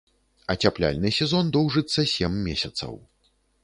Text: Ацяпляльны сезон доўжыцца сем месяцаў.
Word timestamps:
Ацяпляльны 0.53 1.13
сезон 1.19 1.53
доўжыцца 1.59 2.09
сем 2.17 2.43
месяцаў. 2.51 2.93